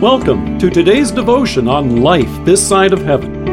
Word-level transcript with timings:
Welcome 0.00 0.58
to 0.60 0.70
today's 0.70 1.10
devotion 1.10 1.68
on 1.68 2.00
life 2.00 2.30
this 2.46 2.66
side 2.66 2.94
of 2.94 3.02
heaven. 3.02 3.44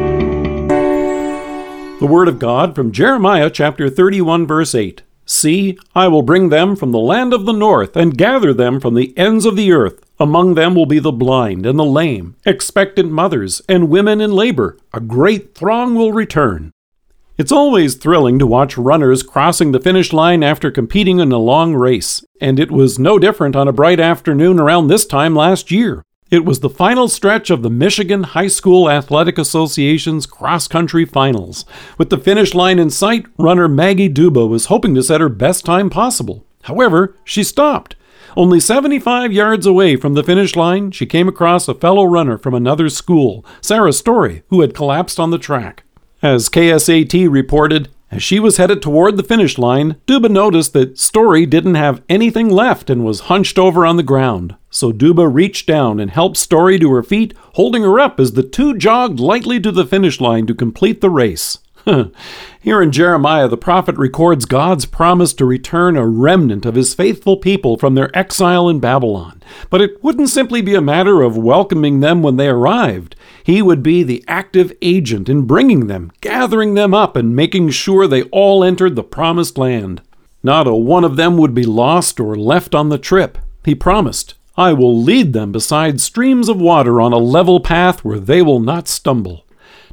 The 1.98 2.06
Word 2.08 2.26
of 2.26 2.38
God 2.38 2.74
from 2.74 2.90
Jeremiah 2.90 3.50
chapter 3.50 3.90
31, 3.90 4.46
verse 4.46 4.74
8. 4.74 5.02
See, 5.26 5.78
I 5.94 6.08
will 6.08 6.22
bring 6.22 6.48
them 6.48 6.74
from 6.74 6.90
the 6.90 6.98
land 6.98 7.34
of 7.34 7.44
the 7.44 7.52
north 7.52 7.96
and 7.96 8.16
gather 8.16 8.54
them 8.54 8.80
from 8.80 8.94
the 8.94 9.12
ends 9.14 9.44
of 9.44 9.56
the 9.56 9.72
earth. 9.72 10.02
Among 10.18 10.54
them 10.54 10.74
will 10.74 10.86
be 10.86 10.98
the 10.98 11.12
blind 11.12 11.66
and 11.66 11.78
the 11.78 11.84
lame, 11.84 12.34
expectant 12.46 13.12
mothers, 13.12 13.60
and 13.68 13.90
women 13.90 14.22
in 14.22 14.32
labor. 14.32 14.78
A 14.94 15.00
great 15.00 15.54
throng 15.54 15.96
will 15.96 16.14
return. 16.14 16.72
It's 17.36 17.52
always 17.52 17.94
thrilling 17.94 18.38
to 18.38 18.46
watch 18.46 18.78
runners 18.78 19.22
crossing 19.22 19.72
the 19.72 19.80
finish 19.80 20.14
line 20.14 20.42
after 20.42 20.70
competing 20.70 21.18
in 21.20 21.30
a 21.30 21.36
long 21.36 21.74
race, 21.74 22.24
and 22.40 22.58
it 22.58 22.70
was 22.70 22.98
no 22.98 23.18
different 23.18 23.54
on 23.54 23.68
a 23.68 23.72
bright 23.72 24.00
afternoon 24.00 24.58
around 24.58 24.86
this 24.86 25.04
time 25.04 25.34
last 25.34 25.70
year. 25.70 26.02
It 26.30 26.44
was 26.44 26.60
the 26.60 26.68
final 26.68 27.08
stretch 27.08 27.48
of 27.48 27.62
the 27.62 27.70
Michigan 27.70 28.22
High 28.22 28.48
School 28.48 28.90
Athletic 28.90 29.38
Association's 29.38 30.26
cross 30.26 30.68
country 30.68 31.06
finals. 31.06 31.64
With 31.96 32.10
the 32.10 32.18
finish 32.18 32.54
line 32.54 32.78
in 32.78 32.90
sight, 32.90 33.24
runner 33.38 33.66
Maggie 33.66 34.10
Duba 34.10 34.46
was 34.46 34.66
hoping 34.66 34.94
to 34.94 35.02
set 35.02 35.22
her 35.22 35.30
best 35.30 35.64
time 35.64 35.88
possible. 35.88 36.44
However, 36.64 37.16
she 37.24 37.42
stopped. 37.42 37.96
Only 38.36 38.60
75 38.60 39.32
yards 39.32 39.64
away 39.64 39.96
from 39.96 40.12
the 40.12 40.22
finish 40.22 40.54
line, 40.54 40.90
she 40.90 41.06
came 41.06 41.28
across 41.28 41.66
a 41.66 41.72
fellow 41.72 42.04
runner 42.04 42.36
from 42.36 42.52
another 42.52 42.90
school, 42.90 43.42
Sarah 43.62 43.94
Story, 43.94 44.42
who 44.50 44.60
had 44.60 44.74
collapsed 44.74 45.18
on 45.18 45.30
the 45.30 45.38
track. 45.38 45.84
As 46.20 46.50
KSAT 46.50 47.30
reported, 47.30 47.88
as 48.10 48.22
she 48.22 48.40
was 48.40 48.56
headed 48.56 48.80
toward 48.80 49.16
the 49.16 49.22
finish 49.22 49.58
line, 49.58 49.96
Duba 50.06 50.30
noticed 50.30 50.72
that 50.72 50.98
Story 50.98 51.44
didn't 51.44 51.74
have 51.74 52.02
anything 52.08 52.48
left 52.48 52.88
and 52.88 53.04
was 53.04 53.20
hunched 53.20 53.58
over 53.58 53.84
on 53.84 53.96
the 53.96 54.02
ground. 54.02 54.56
So 54.70 54.92
Duba 54.92 55.32
reached 55.32 55.66
down 55.66 56.00
and 56.00 56.10
helped 56.10 56.38
Story 56.38 56.78
to 56.78 56.90
her 56.92 57.02
feet, 57.02 57.34
holding 57.54 57.82
her 57.82 58.00
up 58.00 58.18
as 58.18 58.32
the 58.32 58.42
two 58.42 58.76
jogged 58.76 59.20
lightly 59.20 59.60
to 59.60 59.70
the 59.70 59.84
finish 59.84 60.20
line 60.20 60.46
to 60.46 60.54
complete 60.54 61.00
the 61.00 61.10
race. 61.10 61.58
Here 62.60 62.82
in 62.82 62.92
Jeremiah, 62.92 63.48
the 63.48 63.56
prophet 63.56 63.96
records 63.96 64.44
God's 64.44 64.84
promise 64.84 65.32
to 65.34 65.44
return 65.44 65.96
a 65.96 66.06
remnant 66.06 66.66
of 66.66 66.74
his 66.74 66.94
faithful 66.94 67.36
people 67.36 67.78
from 67.78 67.94
their 67.94 68.16
exile 68.16 68.68
in 68.68 68.80
Babylon. 68.80 69.42
But 69.70 69.80
it 69.80 70.02
wouldn't 70.02 70.28
simply 70.28 70.60
be 70.60 70.74
a 70.74 70.80
matter 70.80 71.22
of 71.22 71.36
welcoming 71.36 72.00
them 72.00 72.22
when 72.22 72.36
they 72.36 72.48
arrived. 72.48 73.16
He 73.42 73.62
would 73.62 73.82
be 73.82 74.02
the 74.02 74.24
active 74.28 74.72
agent 74.82 75.28
in 75.28 75.46
bringing 75.46 75.86
them, 75.86 76.12
gathering 76.20 76.74
them 76.74 76.92
up, 76.92 77.16
and 77.16 77.34
making 77.34 77.70
sure 77.70 78.06
they 78.06 78.24
all 78.24 78.62
entered 78.62 78.94
the 78.94 79.04
promised 79.04 79.56
land. 79.56 80.02
Not 80.42 80.66
a 80.66 80.74
one 80.74 81.04
of 81.04 81.16
them 81.16 81.36
would 81.38 81.54
be 81.54 81.64
lost 81.64 82.20
or 82.20 82.36
left 82.36 82.74
on 82.74 82.90
the 82.90 82.98
trip. 82.98 83.38
He 83.64 83.74
promised, 83.74 84.34
I 84.56 84.72
will 84.72 85.00
lead 85.00 85.32
them 85.32 85.52
beside 85.52 86.00
streams 86.00 86.48
of 86.48 86.60
water 86.60 87.00
on 87.00 87.12
a 87.12 87.18
level 87.18 87.60
path 87.60 88.04
where 88.04 88.20
they 88.20 88.42
will 88.42 88.60
not 88.60 88.88
stumble. 88.88 89.46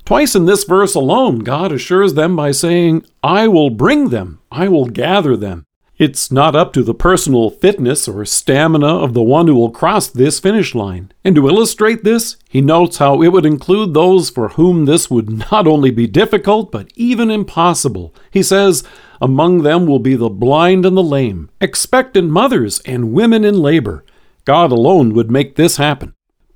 Twice 0.05 0.35
in 0.35 0.45
this 0.45 0.65
verse 0.65 0.93
alone, 0.93 1.39
God 1.39 1.71
assures 1.71 2.13
them 2.13 2.35
by 2.35 2.51
saying, 2.51 3.07
I 3.23 3.47
will 3.47 3.71
bring 3.71 4.09
them, 4.09 4.39
I 4.51 4.67
will 4.67 4.85
gather 4.85 5.35
them. 5.35 5.65
It's 5.97 6.29
not 6.29 6.55
up 6.55 6.73
to 6.73 6.83
the 6.83 6.93
personal 6.93 7.49
fitness 7.49 8.07
or 8.07 8.23
stamina 8.23 8.85
of 8.85 9.13
the 9.15 9.23
one 9.23 9.47
who 9.47 9.55
will 9.55 9.71
cross 9.71 10.07
this 10.07 10.39
finish 10.39 10.75
line. 10.75 11.11
And 11.23 11.35
to 11.35 11.47
illustrate 11.47 12.03
this, 12.03 12.35
he 12.47 12.61
notes 12.61 12.97
how 12.97 13.21
it 13.23 13.29
would 13.29 13.47
include 13.47 13.93
those 13.93 14.29
for 14.29 14.49
whom 14.49 14.85
this 14.85 15.09
would 15.09 15.29
not 15.51 15.65
only 15.65 15.89
be 15.89 16.05
difficult, 16.05 16.71
but 16.71 16.91
even 16.95 17.31
impossible. 17.31 18.13
He 18.29 18.43
says, 18.43 18.83
Among 19.21 19.63
them 19.63 19.87
will 19.87 19.99
be 19.99 20.15
the 20.15 20.29
blind 20.29 20.85
and 20.85 20.97
the 20.97 21.03
lame, 21.03 21.49
expectant 21.59 22.29
mothers, 22.29 22.79
and 22.81 23.13
women 23.13 23.43
in 23.43 23.57
labor. 23.57 24.03
God 24.43 24.71
alone 24.71 25.13
would 25.13 25.31
make 25.31 25.55
this 25.55 25.77
happen. 25.77 26.13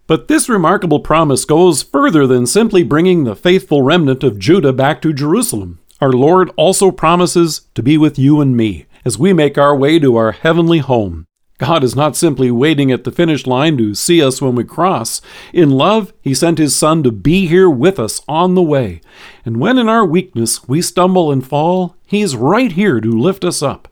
But 0.09 0.27
this 0.27 0.49
remarkable 0.49 1.01
promise 1.01 1.45
goes 1.45 1.83
further 1.83 2.25
than 2.25 2.47
simply 2.47 2.81
bringing 2.81 3.25
the 3.25 3.35
faithful 3.35 3.83
remnant 3.83 4.23
of 4.23 4.39
Judah 4.39 4.73
back 4.73 5.03
to 5.03 5.13
Jerusalem. 5.13 5.77
Our 6.01 6.11
Lord 6.11 6.49
also 6.55 6.89
promises 6.89 7.67
to 7.75 7.83
be 7.83 7.95
with 7.95 8.17
you 8.17 8.41
and 8.41 8.57
me 8.57 8.87
as 9.05 9.19
we 9.19 9.33
make 9.33 9.55
our 9.55 9.75
way 9.75 9.99
to 9.99 10.15
our 10.15 10.31
heavenly 10.31 10.79
home. 10.79 11.27
God 11.59 11.83
is 11.83 11.95
not 11.95 12.15
simply 12.15 12.49
waiting 12.49 12.91
at 12.91 13.03
the 13.03 13.11
finish 13.11 13.45
line 13.45 13.77
to 13.77 13.93
see 13.93 14.23
us 14.23 14.41
when 14.41 14.55
we 14.55 14.63
cross. 14.63 15.21
In 15.53 15.69
love, 15.69 16.11
He 16.21 16.33
sent 16.33 16.57
His 16.57 16.75
Son 16.75 17.03
to 17.03 17.11
be 17.11 17.45
here 17.45 17.69
with 17.69 17.99
us 17.99 18.23
on 18.27 18.55
the 18.55 18.63
way. 18.63 19.01
And 19.45 19.57
when 19.57 19.77
in 19.77 19.87
our 19.87 20.05
weakness 20.05 20.67
we 20.67 20.81
stumble 20.81 21.31
and 21.31 21.45
fall, 21.45 21.97
He's 22.07 22.35
right 22.35 22.71
here 22.71 22.99
to 22.99 23.11
lift 23.11 23.45
us 23.45 23.61
up. 23.61 23.88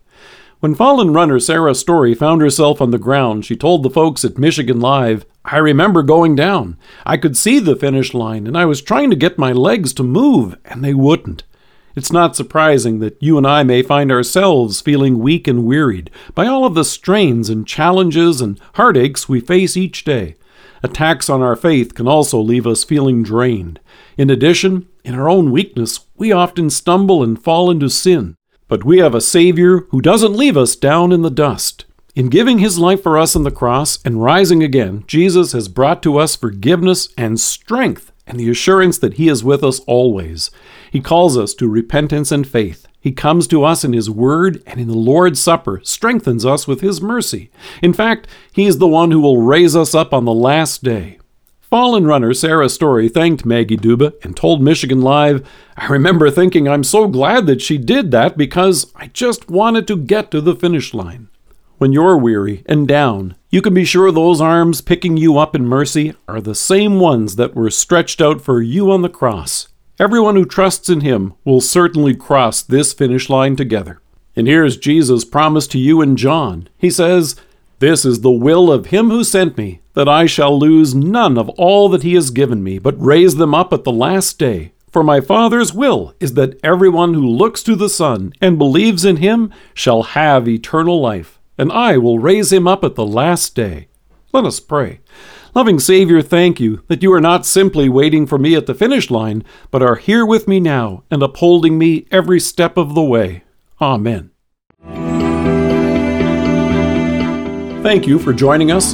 When 0.59 0.73
fallen 0.73 1.13
runner 1.13 1.40
Sarah 1.40 1.75
Story 1.75 2.16
found 2.16 2.41
herself 2.41 2.81
on 2.81 2.90
the 2.90 2.97
ground, 2.97 3.45
she 3.45 3.56
told 3.56 3.84
the 3.84 3.91
folks 3.91 4.25
at 4.25 4.40
Michigan 4.40 4.79
Live, 4.79 5.23
I 5.45 5.57
remember 5.57 6.01
going 6.01 6.34
down. 6.34 6.78
I 7.06 7.16
could 7.18 7.38
see 7.38 7.59
the 7.59 7.75
finish 7.75 8.16
line, 8.16 8.47
and 8.47 8.57
I 8.57 8.66
was 8.66 8.81
trying 8.81 9.12
to 9.12 9.16
get 9.16 9.38
my 9.38 9.51
legs 9.51 9.94
to 9.94 10.03
move, 10.03 10.57
and 10.66 10.84
they 10.84 10.95
wouldn't. 10.95 11.44
It's 11.95 12.12
not 12.12 12.35
surprising 12.35 12.97
that 13.00 13.22
you 13.22 13.38
and 13.38 13.45
I 13.45 13.62
may 13.62 13.84
find 13.84 14.12
ourselves 14.12 14.81
feeling 14.81 15.19
weak 15.19 15.47
and 15.47 15.63
wearied 15.63 16.09
by 16.34 16.47
all 16.47 16.66
of 16.66 16.74
the 16.74 16.84
strains 16.84 17.50
and 17.50 17.68
challenges 17.68 18.41
and 18.41 18.59
heartaches 18.74 19.29
we 19.29 19.39
face 19.39 19.78
each 19.78 20.06
day. 20.06 20.38
Attacks 20.81 21.29
on 21.29 21.44
our 21.44 21.56
faith 21.56 21.94
can 21.94 22.07
also 22.07 22.39
leave 22.39 22.66
us 22.66 22.84
feeling 22.84 23.22
drained. 23.22 23.79
In 24.18 24.31
addition, 24.31 24.88
in 25.03 25.13
our 25.13 25.29
own 25.29 25.51
weakness, 25.51 26.00
we 26.16 26.31
often 26.31 26.72
stumble 26.72 27.22
and 27.22 27.41
fall 27.41 27.69
into 27.69 27.91
sin. 27.91 28.35
But 28.67 28.83
we 28.83 29.00
have 29.00 29.16
a 29.16 29.22
Savior 29.22 29.79
who 29.89 30.01
doesn't 30.01 30.35
leave 30.35 30.57
us 30.57 30.75
down 30.75 31.11
in 31.11 31.22
the 31.22 31.31
dust. 31.31 31.85
In 32.16 32.29
giving 32.29 32.59
his 32.59 32.79
life 32.79 33.03
for 33.03 33.17
us 33.17 33.35
on 33.35 33.44
the 33.44 33.51
cross 33.51 34.00
and 34.03 34.23
rising 34.23 34.63
again, 34.63 35.03
Jesus 35.07 35.51
has 35.51 35.67
brought 35.67 36.01
to 36.03 36.17
us 36.17 36.35
forgiveness 36.35 37.09
and 37.17 37.39
strength 37.39 38.11
and 38.25 38.39
the 38.39 38.50
assurance 38.50 38.97
that 38.97 39.13
he 39.13 39.29
is 39.29 39.44
with 39.44 39.63
us 39.63 39.79
always. 39.81 40.51
He 40.91 41.00
calls 41.00 41.38
us 41.38 41.53
to 41.56 41.69
repentance 41.69 42.31
and 42.31 42.45
faith. 42.45 42.88
He 43.00 43.11
comes 43.13 43.47
to 43.47 43.63
us 43.63 43.85
in 43.85 43.94
His 43.94 44.09
Word 44.09 44.61
and 44.66 44.81
in 44.81 44.89
the 44.89 44.97
Lord's 44.97 45.39
Supper, 45.39 45.79
strengthens 45.83 46.45
us 46.45 46.67
with 46.67 46.81
His 46.81 47.01
mercy. 47.01 47.50
In 47.81 47.94
fact, 47.94 48.27
He 48.51 48.66
is 48.66 48.79
the 48.79 48.88
one 48.88 49.11
who 49.11 49.22
will 49.22 49.41
raise 49.41 49.77
us 49.77 49.95
up 49.95 50.13
on 50.13 50.25
the 50.25 50.33
last 50.33 50.83
day. 50.83 51.16
Fallen 51.69 52.07
runner 52.07 52.33
Sarah 52.33 52.69
Story 52.69 53.09
thanked 53.09 53.45
Maggie 53.45 53.75
Duba 53.75 54.13
and 54.23 54.38
told 54.38 54.61
Michigan 54.61 55.01
Live, 55.01 55.45
I 55.75 55.88
remember 55.88 56.31
thinking 56.31 56.66
I'm 56.66 56.85
so 56.85 57.09
glad 57.09 57.45
that 57.47 57.61
she 57.61 57.78
did 57.78 58.09
that 58.11 58.38
because 58.38 58.89
I 58.95 59.07
just 59.07 59.50
wanted 59.50 59.85
to 59.88 59.97
get 59.97 60.31
to 60.31 60.39
the 60.39 60.56
finish 60.56 60.94
line. 60.94 61.27
When 61.77 61.91
you're 61.91 62.17
weary 62.17 62.63
and 62.67 62.88
down, 62.88 63.35
you 63.50 63.61
can 63.61 63.73
be 63.73 63.83
sure 63.83 64.13
those 64.13 64.39
arms 64.39 64.79
picking 64.79 65.17
you 65.17 65.38
up 65.38 65.57
in 65.57 65.66
mercy 65.66 66.16
are 66.25 66.39
the 66.39 66.56
same 66.56 67.01
ones 67.01 67.35
that 67.35 67.53
were 67.53 67.69
stretched 67.69 68.22
out 68.22 68.39
for 68.39 68.61
you 68.61 68.89
on 68.89 69.01
the 69.01 69.09
cross. 69.09 69.67
Everyone 70.00 70.38
who 70.38 70.45
trusts 70.45 70.88
in 70.88 71.01
Him 71.01 71.33
will 71.44 71.59
certainly 71.59 72.16
cross 72.16 72.61
this 72.61 72.94
finish 72.94 73.29
line 73.29 73.57
together. 73.57 74.00
And 74.38 74.47
here's 74.47 74.77
Jesus' 74.77 75.25
promise 75.25 75.67
to 75.67 75.79
you 75.79 76.01
in 76.01 76.16
John. 76.16 76.69
He 76.77 76.89
says, 76.89 77.35
this 77.79 78.06
is 78.06 78.22
the 78.22 78.31
will 78.31 78.72
of 78.72 78.88
him 78.88 79.11
who 79.11 79.23
sent 79.23 79.56
me, 79.56 79.81
that 79.97 80.07
I 80.07 80.27
shall 80.27 80.59
lose 80.59 80.93
none 80.93 81.39
of 81.39 81.49
all 81.57 81.89
that 81.89 82.03
he 82.03 82.13
has 82.13 82.29
given 82.29 82.63
me, 82.63 82.77
but 82.77 83.03
raise 83.03 83.37
them 83.37 83.55
up 83.55 83.73
at 83.73 83.83
the 83.83 83.91
last 83.91 84.37
day. 84.37 84.71
For 84.91 85.03
my 85.03 85.21
Father's 85.21 85.73
will 85.73 86.13
is 86.19 86.35
that 86.35 86.59
everyone 86.63 87.15
who 87.15 87.27
looks 87.27 87.63
to 87.63 87.75
the 87.75 87.89
Son 87.89 88.31
and 88.39 88.59
believes 88.59 89.03
in 89.03 89.15
him 89.15 89.51
shall 89.73 90.03
have 90.03 90.47
eternal 90.47 91.01
life, 91.01 91.39
and 91.57 91.71
I 91.71 91.97
will 91.97 92.19
raise 92.19 92.53
him 92.53 92.67
up 92.67 92.83
at 92.83 92.93
the 92.93 93.07
last 93.07 93.55
day. 93.55 93.87
Let 94.31 94.45
us 94.45 94.59
pray. 94.59 94.99
Loving 95.55 95.79
Savior, 95.79 96.21
thank 96.21 96.59
you 96.59 96.83
that 96.89 97.01
you 97.01 97.11
are 97.13 97.19
not 97.19 97.47
simply 97.47 97.89
waiting 97.89 98.27
for 98.27 98.37
me 98.37 98.53
at 98.53 98.67
the 98.67 98.75
finish 98.75 99.09
line, 99.09 99.43
but 99.71 99.81
are 99.81 99.95
here 99.95 100.27
with 100.27 100.47
me 100.47 100.59
now 100.59 101.05
and 101.09 101.23
upholding 101.23 101.75
me 101.79 102.05
every 102.11 102.39
step 102.39 102.77
of 102.77 102.93
the 102.93 103.01
way. 103.01 103.45
Amen. 103.81 104.29
Thank 107.81 108.05
you 108.05 108.19
for 108.19 108.31
joining 108.31 108.69
us. 108.69 108.93